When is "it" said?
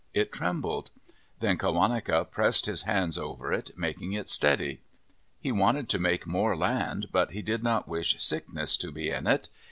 0.15-0.31, 3.53-3.69, 4.13-4.27, 9.27-9.49